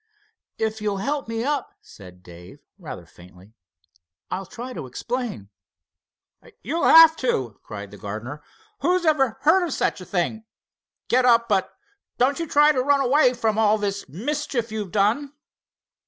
"If 0.57 0.81
you'll 0.81 0.97
help 0.97 1.27
me 1.27 1.43
up," 1.43 1.75
said 1.79 2.23
Dave, 2.23 2.57
rather 2.79 3.05
faintly; 3.05 3.53
"I'll 4.31 4.47
try 4.47 4.73
to 4.73 4.87
explain." 4.87 5.49
"You'll 6.63 6.85
have 6.87 7.15
to!" 7.17 7.59
cried 7.61 7.91
the 7.91 7.97
gardener. 7.99 8.41
"Who 8.79 8.95
ever 9.05 9.37
heard 9.41 9.63
of 9.63 9.73
such 9.73 10.01
a 10.01 10.05
thing? 10.05 10.43
Get 11.07 11.23
up, 11.23 11.47
but 11.47 11.71
don't 12.17 12.39
you 12.39 12.47
try 12.47 12.71
to 12.71 12.81
run 12.81 13.01
away 13.01 13.35
from 13.35 13.59
all 13.59 13.77
the 13.77 13.95
mischief 14.09 14.71
you've 14.71 14.91
done." 14.91 15.33